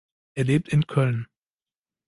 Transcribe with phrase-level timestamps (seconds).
[0.33, 1.27] Er lebt in Köln.